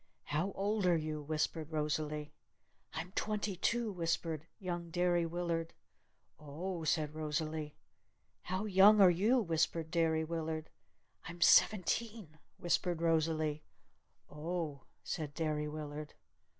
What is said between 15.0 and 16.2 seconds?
said Derry Willard.